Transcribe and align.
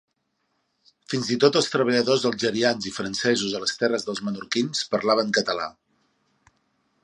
Fins 1.11 1.27
i 1.35 1.37
tot 1.43 1.59
els 1.61 1.67
treballadors 1.73 2.23
algerians 2.31 2.89
i 2.91 2.95
francesos 2.97 3.53
a 3.53 3.63
les 3.67 3.77
terres 3.83 4.07
dels 4.09 4.25
menorquins 4.31 4.85
parlaven 4.95 5.33
català. 5.41 5.69